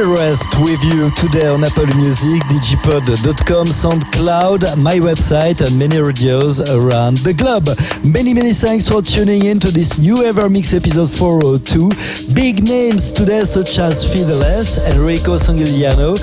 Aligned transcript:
Rest 0.00 0.58
with 0.60 0.82
you 0.84 1.10
today 1.10 1.48
on 1.48 1.62
Apple 1.62 1.84
Music, 1.96 2.40
digipod.com, 2.48 3.66
SoundCloud, 3.66 4.82
my 4.82 4.96
website, 4.96 5.60
and 5.60 5.78
many 5.78 6.00
radios 6.00 6.60
around 6.60 7.18
the 7.18 7.34
globe. 7.34 7.68
Many, 8.02 8.32
many 8.32 8.54
thanks 8.54 8.88
for 8.88 9.02
tuning 9.02 9.44
in 9.44 9.60
to 9.60 9.70
this 9.70 9.98
new 9.98 10.24
Ever 10.24 10.48
Mix 10.48 10.72
episode 10.72 11.10
402. 11.10 12.34
Big 12.34 12.64
names 12.64 13.12
today, 13.12 13.44
such 13.44 13.78
as 13.78 14.02
Fideles, 14.08 14.80
Enrico 14.90 15.36
Sangiuliano, 15.36 16.16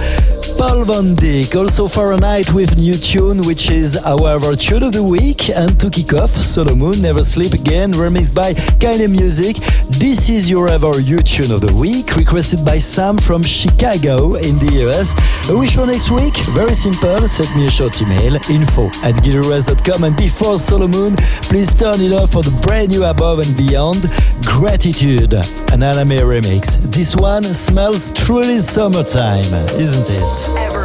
Paul 0.60 0.84
Van 0.84 1.16
Dyk. 1.16 1.56
Also 1.56 1.88
Fahrenheit 1.88 2.52
with 2.54 2.78
new 2.78 2.96
tune, 2.96 3.48
which 3.48 3.72
is 3.72 3.96
our 3.96 4.56
tune 4.58 4.84
of 4.84 4.92
the 4.92 5.02
week. 5.02 5.48
And 5.50 5.80
to 5.80 5.90
kick 5.90 6.14
off, 6.14 6.32
Solomun, 6.32 7.02
Never 7.02 7.24
Sleep 7.24 7.54
Again, 7.54 7.94
remixed 7.94 8.36
by 8.36 8.54
Kind 8.76 9.00
Music. 9.10 9.56
This 9.88 10.28
is 10.28 10.50
your 10.50 10.68
ever 10.68 11.00
you 11.00 11.20
tune 11.20 11.54
of 11.54 11.62
the 11.62 11.74
week, 11.74 12.18
requested 12.18 12.66
by 12.66 12.78
Sam 12.78 13.18
from 13.18 13.42
Chicago 13.42 14.36
in 14.36 14.60
the 14.60 14.84
US. 14.84 15.16
A 15.50 15.58
wish 15.58 15.76
for 15.76 15.88
next 15.88 16.12
week? 16.12 16.36
Very 16.52 16.74
simple. 16.74 17.26
Send 17.26 17.56
me 17.56 17.68
a 17.68 17.72
short 17.72 17.96
email, 18.02 18.36
info 18.52 18.88
at 19.08 19.16
gileverest.com. 19.24 20.04
And 20.04 20.18
before 20.18 20.60
Solomun, 20.60 21.16
please 21.48 21.72
turn 21.72 22.02
it 22.02 22.12
off 22.12 22.32
for 22.32 22.44
the 22.44 22.52
brand 22.68 22.92
new 22.92 23.06
Above 23.06 23.40
and 23.40 23.56
Beyond. 23.56 24.04
Gratitude, 24.44 25.34
an 25.72 25.88
Alame 25.88 26.20
remix. 26.20 26.76
This 26.92 27.16
one 27.16 27.44
smells 27.44 28.12
truly 28.12 28.60
summertime, 28.60 29.48
isn't 29.80 30.04
it? 30.04 30.49
Ever 30.58 30.79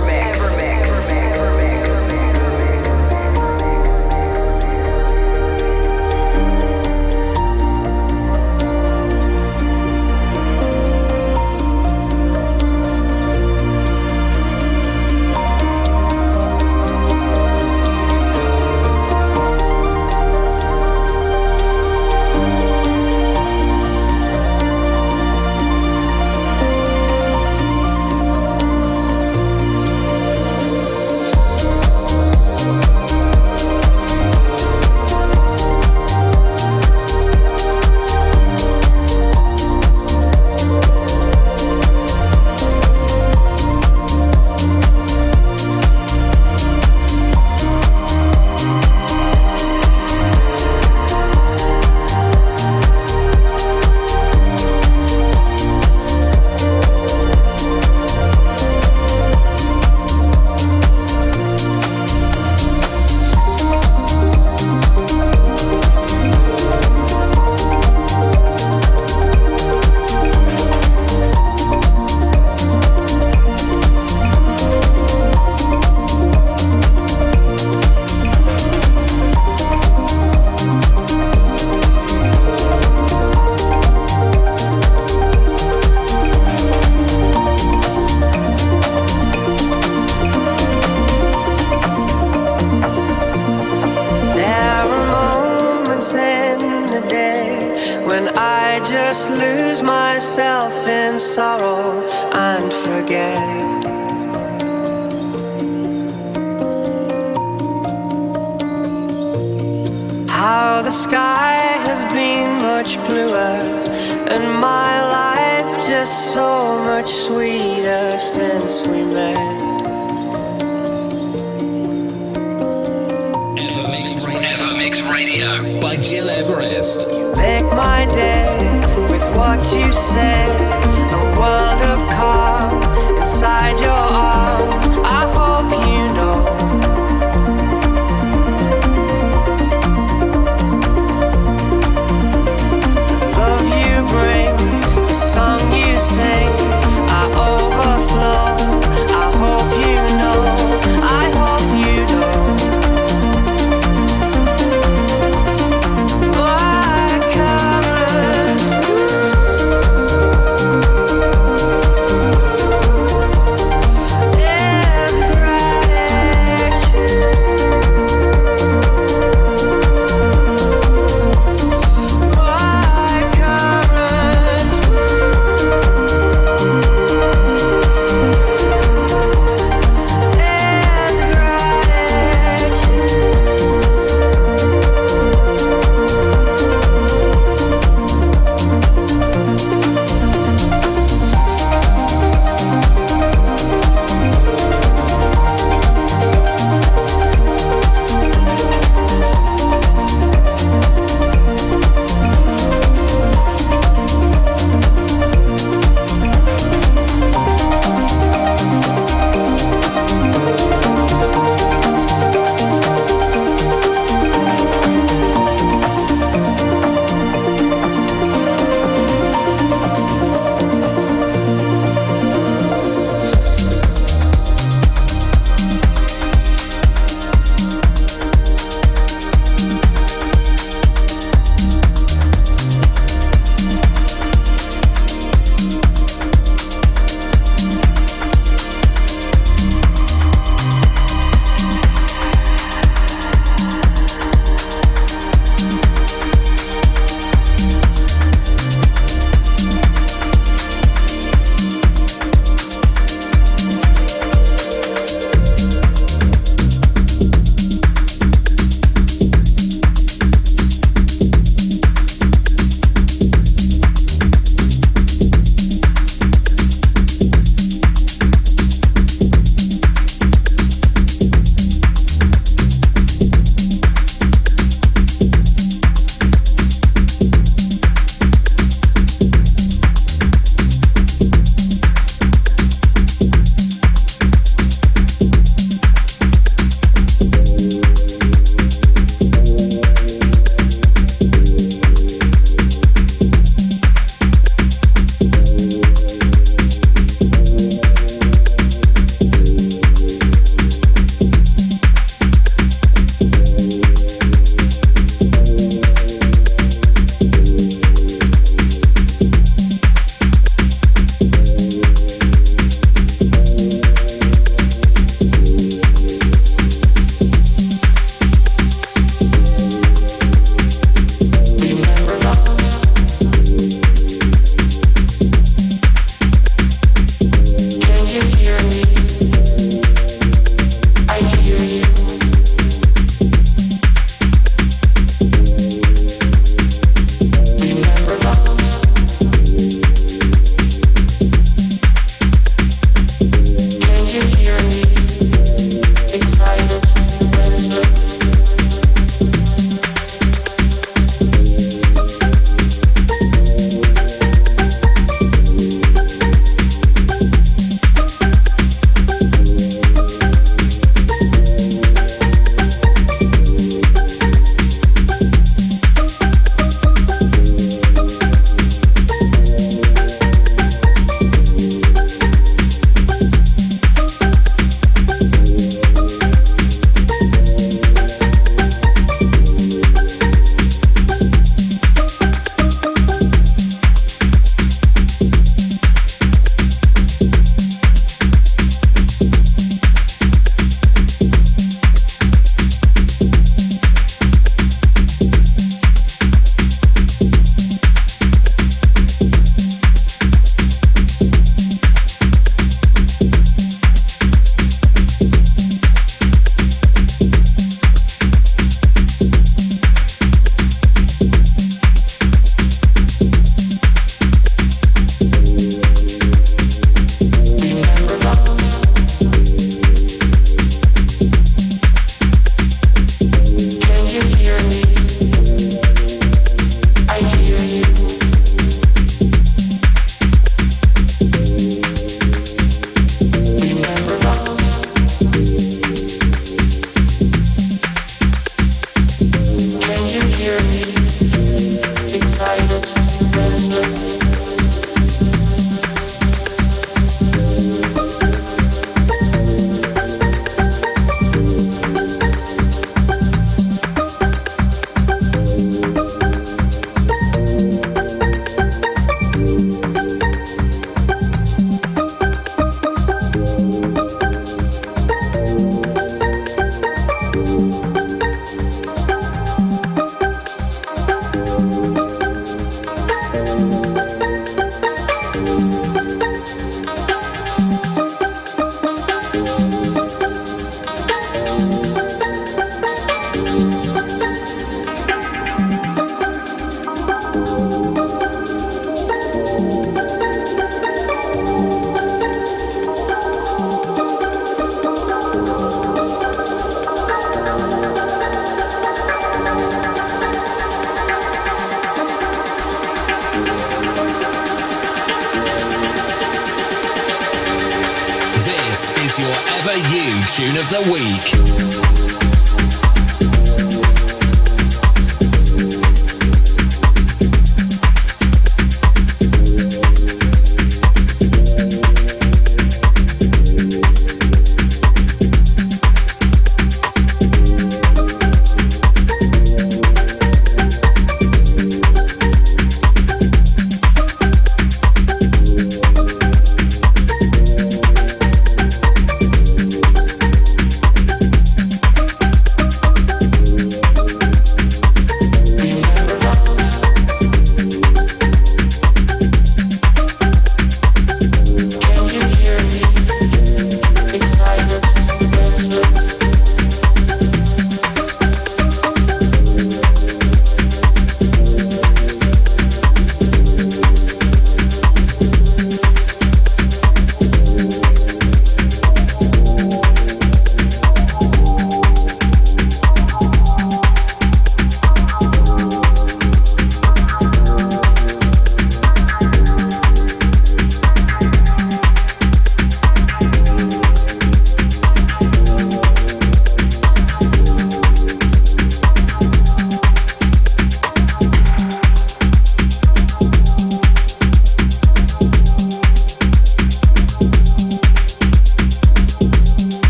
of 510.57 510.71
the 510.71 510.93
week. 510.93 511.54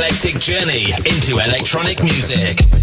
Eclectic 0.00 0.40
journey 0.40 0.86
into 1.04 1.40
electronic 1.40 2.02
music. 2.02 2.79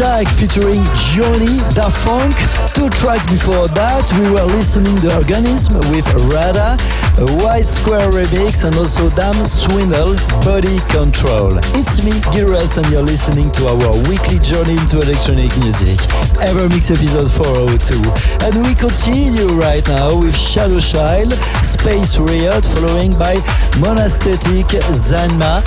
Featuring 0.00 0.82
Johnny 1.12 1.60
Da 1.76 1.90
Funk. 1.90 2.32
Two 2.72 2.88
tracks 2.88 3.26
before 3.26 3.68
that, 3.76 4.08
we 4.16 4.32
were 4.32 4.48
listening 4.56 4.96
to 5.04 5.14
Organism 5.14 5.76
with 5.92 6.08
Rada, 6.32 6.80
a 7.20 7.28
White 7.44 7.68
Square 7.68 8.16
remix, 8.16 8.64
and 8.64 8.74
also 8.76 9.08
Dam 9.12 9.36
Swindle, 9.44 10.16
Body 10.40 10.80
Control. 10.88 11.52
It's 11.76 12.00
me, 12.00 12.16
Gil 12.32 12.48
and 12.56 12.86
you're 12.88 13.04
listening 13.04 13.52
to 13.60 13.68
our 13.68 13.92
weekly 14.08 14.40
journey 14.40 14.80
into 14.80 15.04
electronic 15.04 15.52
music. 15.60 16.00
Evermix 16.40 16.88
episode 16.88 17.28
402. 17.28 18.00
And 18.48 18.64
we 18.64 18.72
continue 18.72 19.52
right 19.60 19.84
now 19.86 20.16
with 20.16 20.32
Shadow 20.32 20.80
Child, 20.80 21.36
Space 21.60 22.16
Riot, 22.16 22.64
following 22.64 23.12
by 23.20 23.36
Monastetic, 23.84 24.72
Zanma, 24.88 25.60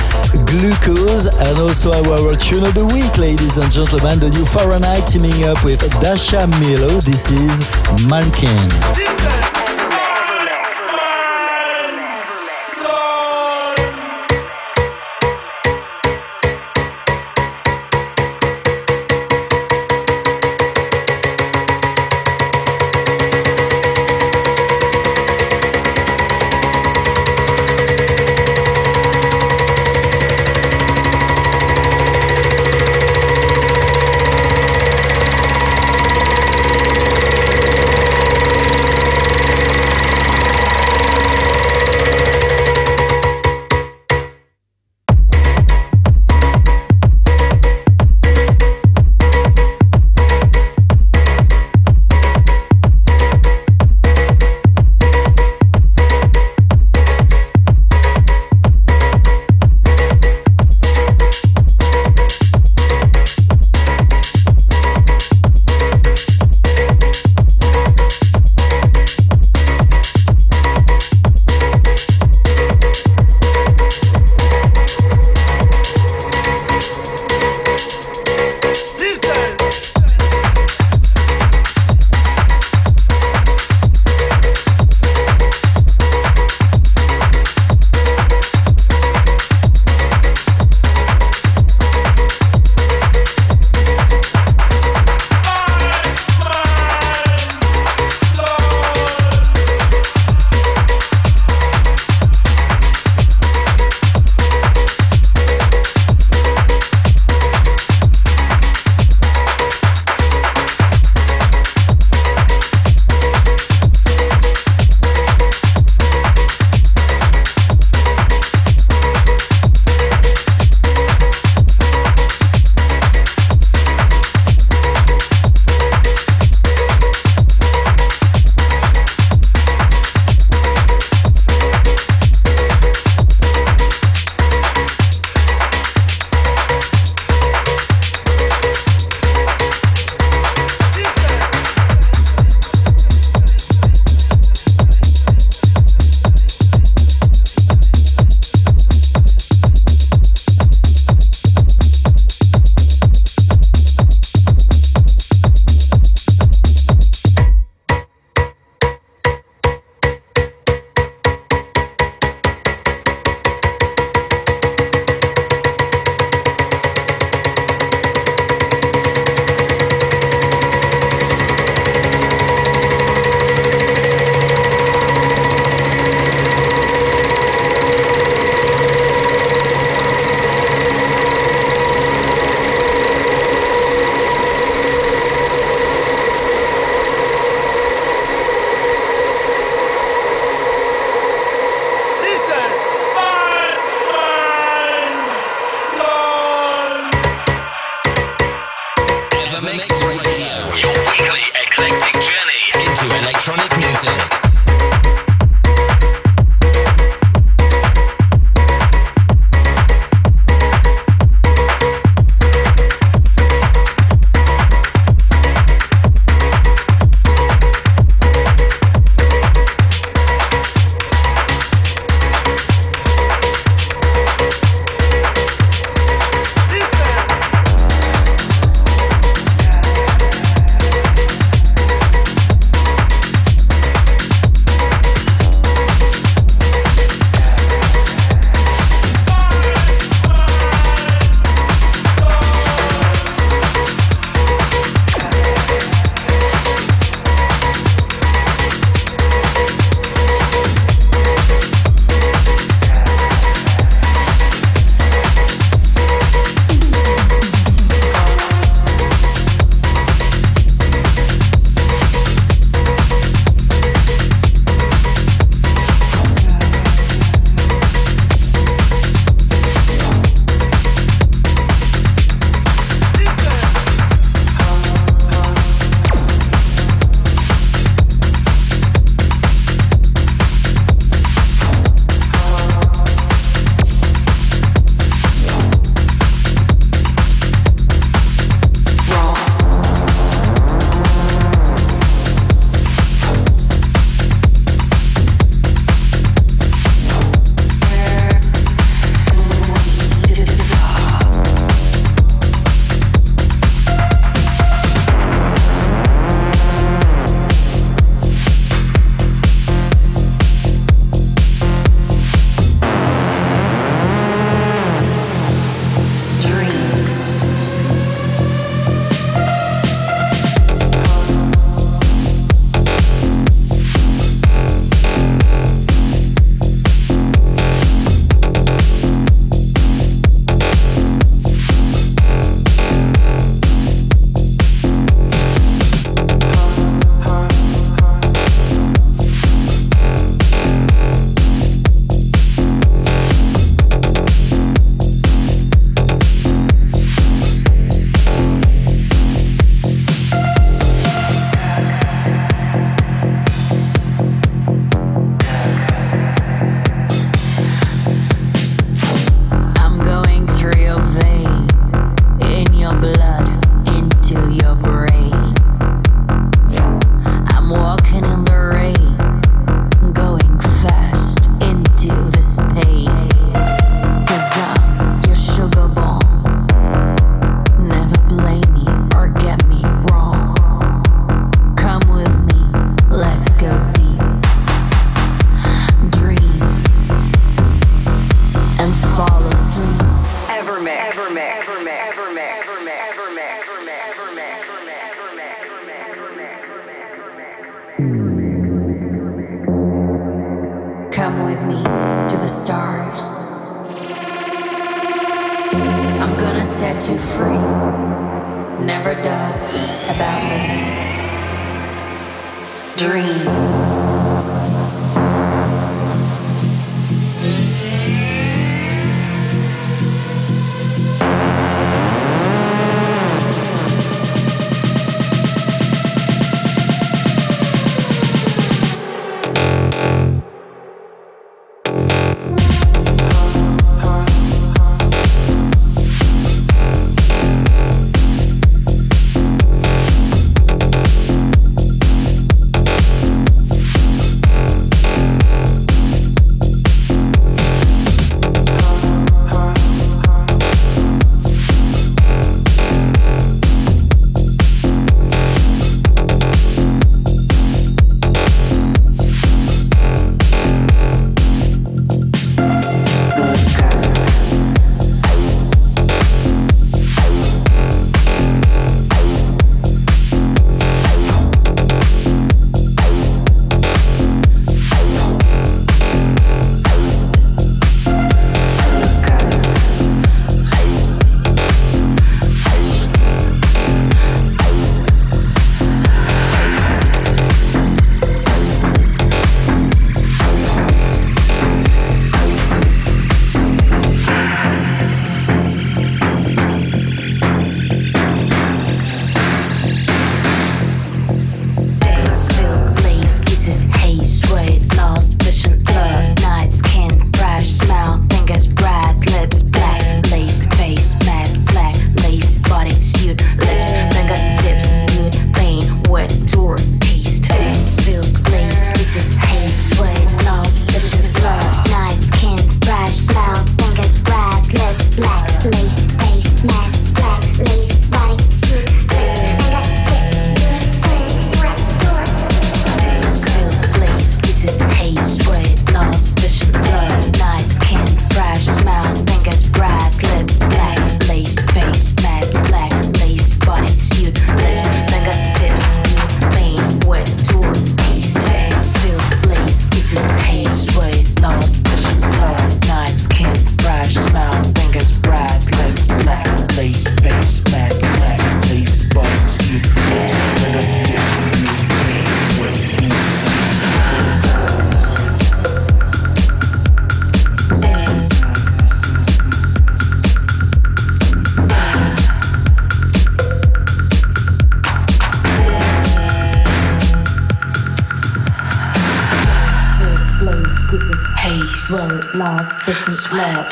Glucose, 0.49 1.29
and 1.29 1.55
also 1.61 1.93
our 1.93 2.33
tune 2.33 2.65
of 2.65 2.73
the 2.73 2.85
week, 2.89 3.13
ladies 3.21 3.57
and 3.61 3.69
gentlemen 3.71 4.17
the 4.17 4.29
new 4.33 4.45
Fahrenheit 4.45 5.05
teaming 5.05 5.45
up 5.45 5.61
with 5.63 5.85
Dasha 6.01 6.47
Milo. 6.57 6.97
This 7.05 7.29
is 7.29 7.61
Mankin. 8.09 9.52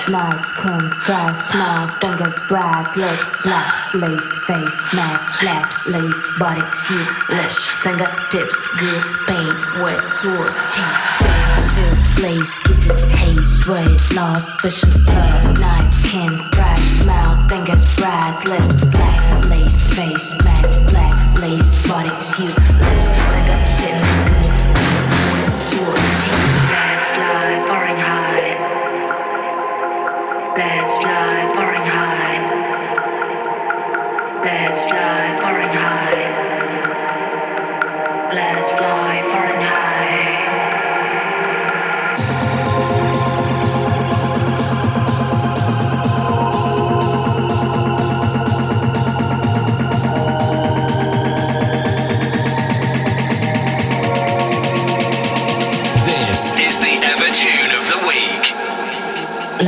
Nice, 0.09 0.45
clean, 0.57 0.89
dry, 1.05 1.31
smile, 1.51 1.81
fingers, 1.99 2.33
brag, 2.47 2.97
look, 2.97 3.43
black, 3.43 3.93
lace, 3.93 4.21
face, 4.47 4.93
mask, 4.93 5.41
black, 5.41 5.71
lace, 5.91 6.39
body, 6.39 6.61
shoe, 6.83 7.05
lips, 7.29 7.67
fingertips, 7.83 8.55
good, 8.79 9.03
pain, 9.27 9.53
wet, 9.81 10.01
floor, 10.19 10.53
taste, 10.71 11.75
silk, 11.75 12.23
lace, 12.23 12.59
kisses, 12.59 13.01
haze, 13.15 13.63
sweat, 13.63 13.99
lost, 14.15 14.49
vision, 14.61 14.89
blood, 15.05 15.59
night, 15.59 15.89
skin, 15.89 16.31
bright, 16.51 16.79
smile, 16.79 17.47
fingers, 17.47 17.83
bright, 17.95 18.41
lips, 18.47 18.83
black, 18.85 19.49
lace, 19.49 19.93
face, 19.95 20.33
mask, 20.43 20.91
black, 20.91 21.13
lace, 21.41 21.87
body, 21.87 22.09
shoe, 22.21 22.45
lips, 22.45 23.09
fingertips, 23.29 24.05
good, 24.23 24.40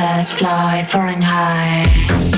Let's 0.04 0.34
fly 0.34 0.84
Fahrenheit. 0.84 1.88
Let's 1.88 2.33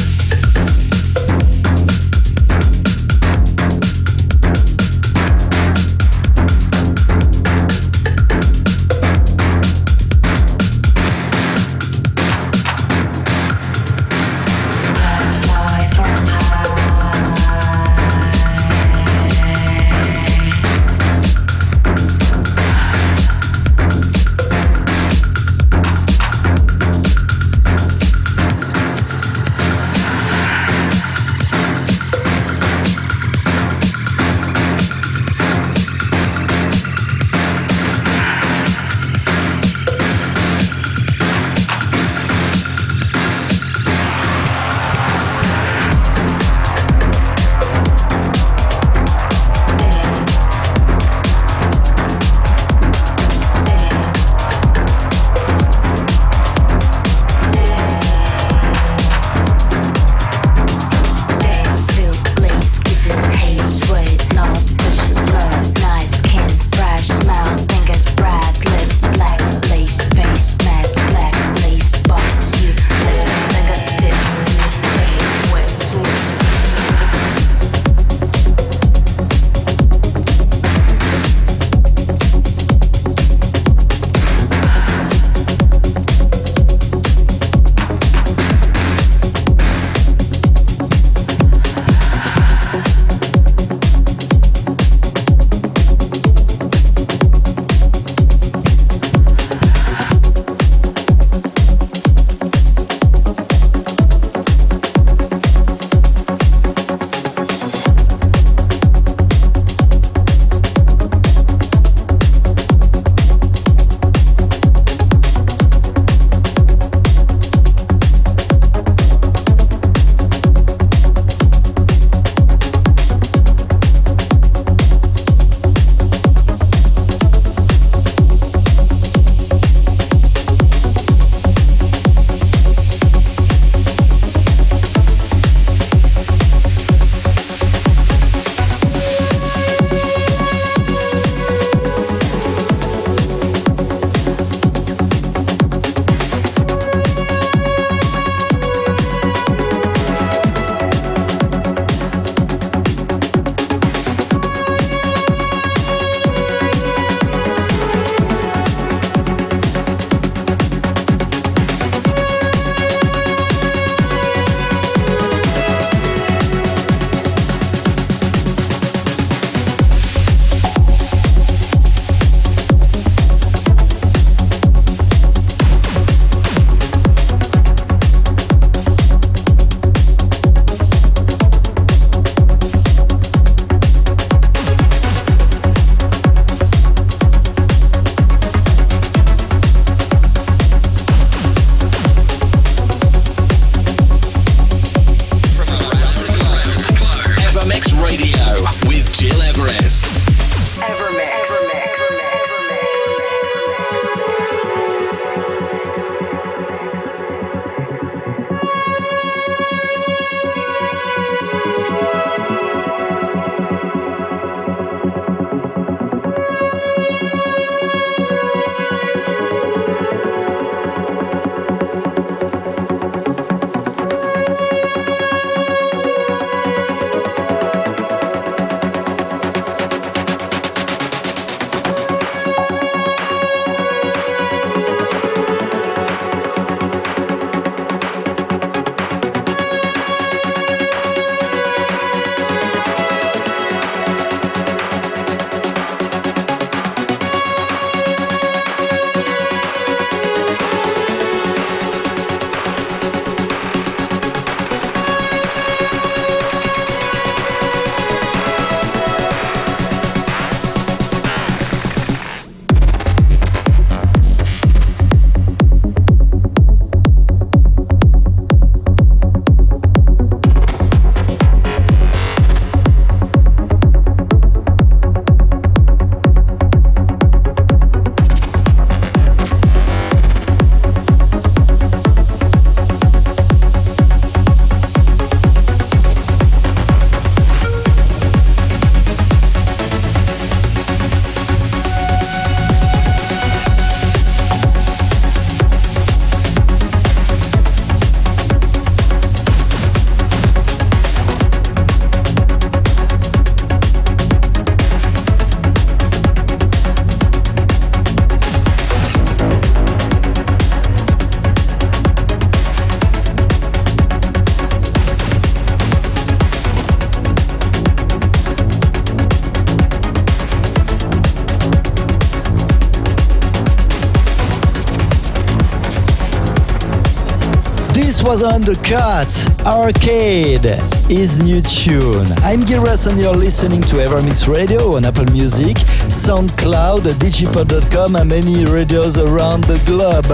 was 328.35 328.43
Undercut, 328.43 329.31
Arcade, 329.65 330.65
is 331.09 331.41
new 331.41 331.61
tune. 331.61 332.27
I'm 332.43 332.59
Gil 332.59 332.81
Everest 332.81 333.07
and 333.07 333.17
you're 333.17 333.33
listening 333.33 333.81
to 333.83 333.95
EverMix 334.03 334.53
Radio 334.53 334.95
on 334.97 335.05
Apple 335.05 335.31
Music, 335.31 335.77
SoundCloud, 336.15 337.03
digipod.com 337.19 338.15
and 338.15 338.29
many 338.29 338.63
radios 338.63 339.17
around 339.17 339.65
the 339.65 339.75
globe. 339.85 340.25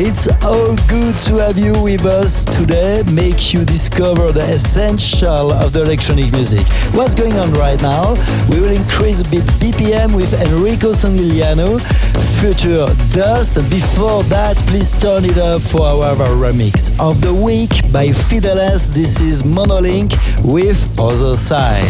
It's 0.00 0.28
all 0.42 0.74
good 0.88 1.14
to 1.28 1.36
have 1.44 1.58
you 1.58 1.76
with 1.82 2.06
us 2.06 2.46
today, 2.46 3.02
make 3.12 3.52
you 3.52 3.66
discover 3.66 4.32
the 4.32 4.40
essential 4.48 5.52
of 5.52 5.74
the 5.74 5.82
electronic 5.82 6.32
music. 6.32 6.66
What's 6.96 7.14
going 7.14 7.34
on 7.34 7.52
right 7.52 7.80
now? 7.82 8.16
We 8.48 8.60
will 8.60 8.72
increase 8.72 9.20
a 9.20 9.28
bit 9.28 9.44
BPM 9.60 10.16
with 10.16 10.32
Enrico 10.40 10.96
Sangiuliano, 10.96 11.76
Future 12.40 12.88
Dust. 13.12 13.56
Before 13.68 14.24
that, 14.32 14.56
please 14.66 14.96
turn 14.96 15.26
it 15.26 15.36
up 15.36 15.60
for 15.60 15.84
our 15.84 16.16
remix 16.32 16.88
of 16.98 17.20
the 17.20 17.34
week 17.34 17.70
by 17.92 18.08
Fideles. 18.08 18.88
This 18.88 19.20
is 19.20 19.42
Monolink 19.42 20.16
with 20.42 20.80
Other 20.98 21.36
Side. 21.36 21.84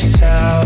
Yourself 0.00 0.59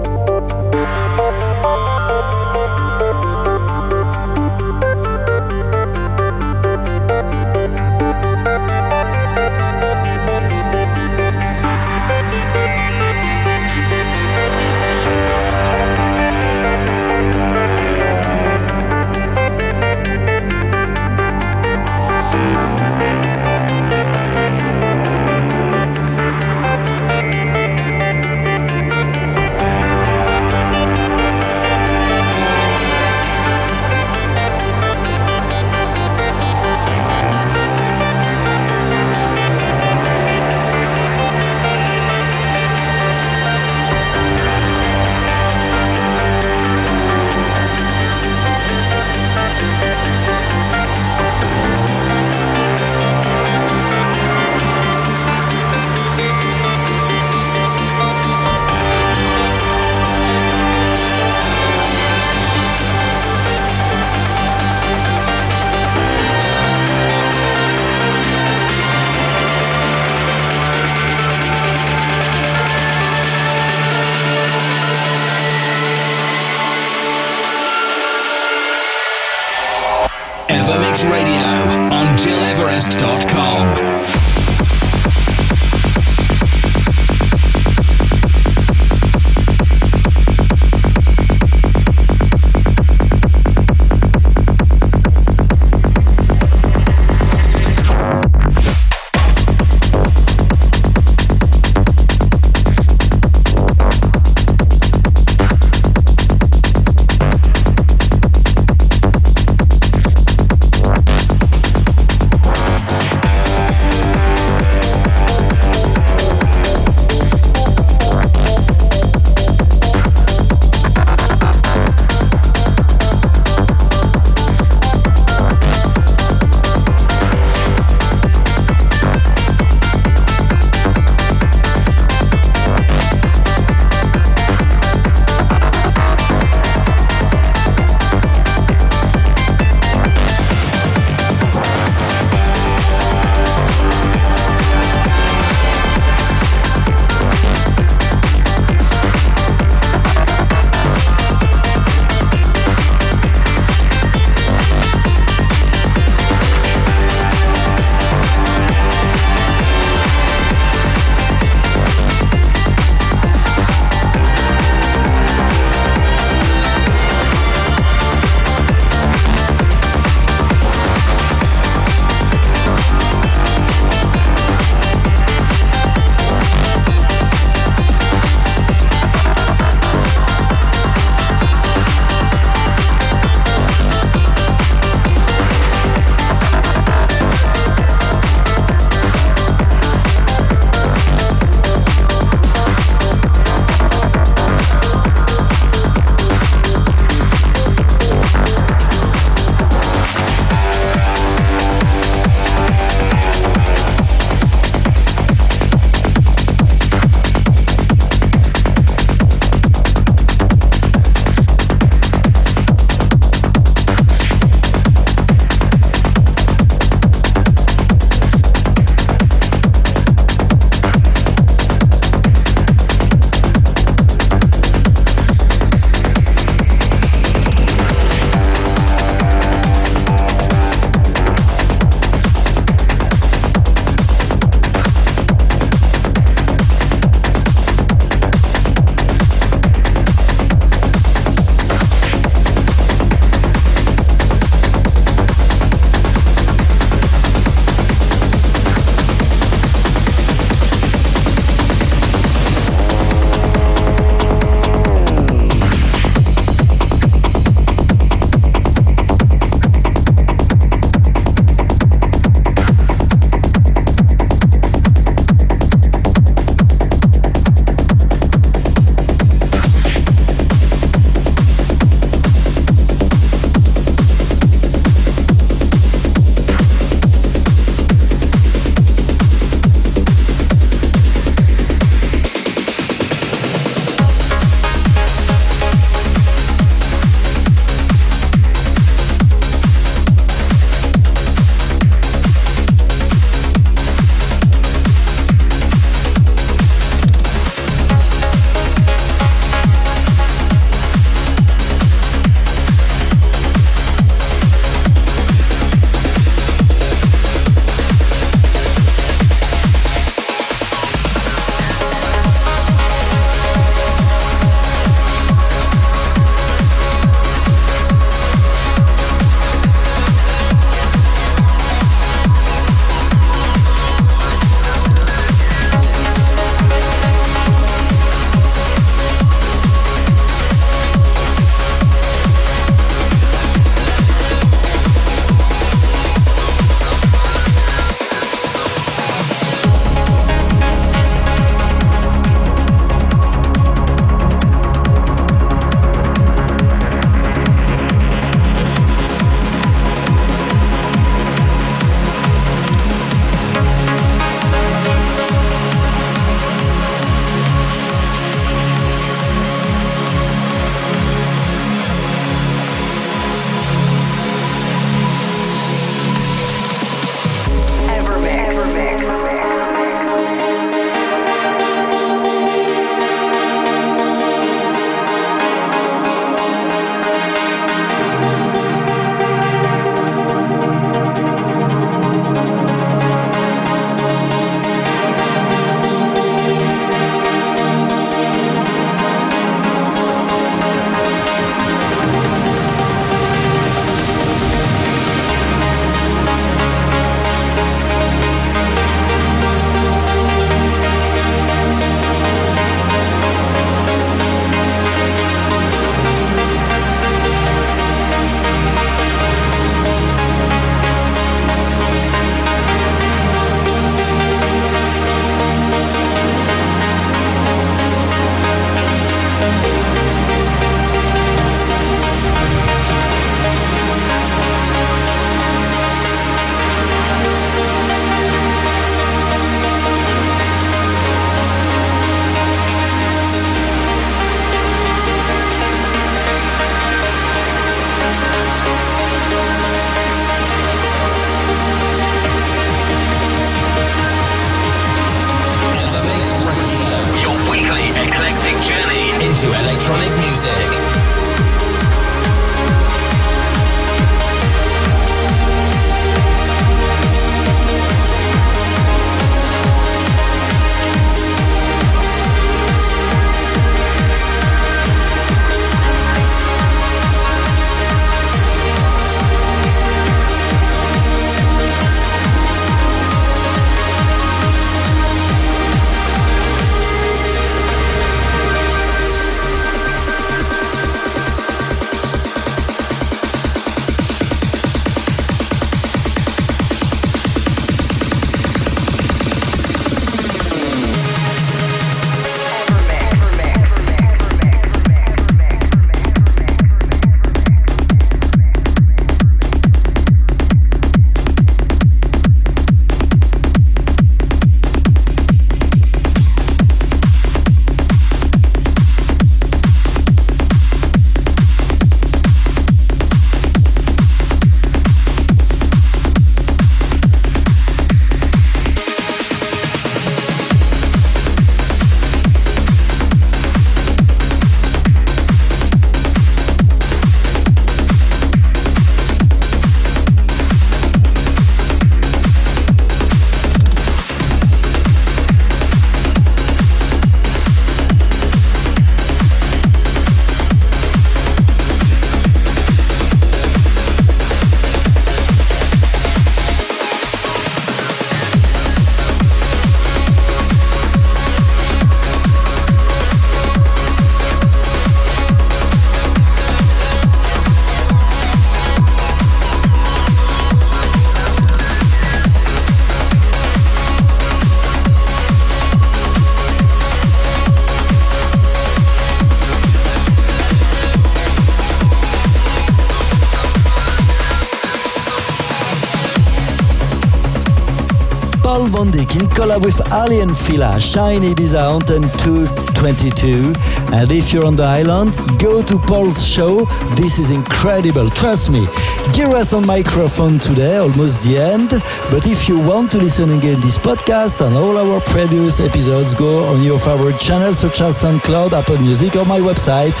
in 578.56 579.28
collab 579.36 579.62
with 579.62 579.80
Ali 579.92 580.20
and 580.20 580.34
Fila, 580.34 580.80
Shine 580.80 581.20
Ibiza 581.20 581.74
Anthem 581.74 582.08
222. 582.24 583.52
And 583.92 584.10
if 584.10 584.32
you're 584.32 584.46
on 584.46 584.56
the 584.56 584.62
island, 584.62 585.14
go 585.38 585.62
to 585.62 585.78
Paul's 585.78 586.26
show. 586.26 586.64
This 586.96 587.18
is 587.18 587.30
incredible, 587.30 588.08
trust 588.08 588.50
me. 588.50 588.66
Gil 589.12 589.26
Everest 589.26 589.52
on 589.52 589.66
microphone 589.66 590.38
today, 590.38 590.78
almost 590.78 591.28
the 591.28 591.36
end. 591.36 591.68
But 592.10 592.26
if 592.26 592.48
you 592.48 592.58
want 592.58 592.90
to 592.92 592.98
listen 592.98 593.30
again 593.36 593.60
this 593.60 593.76
podcast 593.76 594.40
and 594.40 594.56
all 594.56 594.78
our 594.78 595.00
previous 595.02 595.60
episodes, 595.60 596.14
go 596.14 596.44
on 596.44 596.62
your 596.62 596.78
favorite 596.78 597.20
channels 597.20 597.58
such 597.58 597.82
as 597.82 598.02
SoundCloud, 598.02 598.52
Apple 598.52 598.78
Music, 598.78 599.16
or 599.16 599.26
my 599.26 599.38
website. 599.38 600.00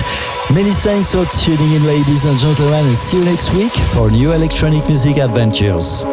Many 0.54 0.70
thanks 0.70 1.12
for 1.12 1.26
tuning 1.26 1.72
in, 1.72 1.84
ladies 1.84 2.24
and 2.24 2.38
gentlemen, 2.38 2.86
and 2.86 2.96
see 2.96 3.18
you 3.18 3.24
next 3.24 3.52
week 3.52 3.74
for 3.92 4.10
new 4.10 4.32
electronic 4.32 4.86
music 4.86 5.18
adventures. 5.18 6.06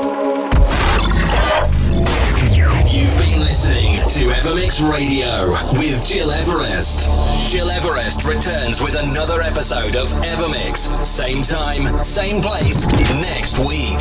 EverMix 4.64 4.92
Radio 4.92 5.52
with 5.78 6.08
Gil 6.08 6.32
Everest. 6.32 7.10
Gil 7.52 7.70
Everest 7.70 8.24
returns 8.24 8.82
with 8.82 8.96
another 8.96 9.42
episode 9.42 9.98
of 9.98 10.08
EverMix. 10.24 11.06
Same 11.06 11.44
time, 11.44 12.02
same 12.02 12.42
place, 12.42 12.88
next 13.22 13.60
week. 13.60 14.00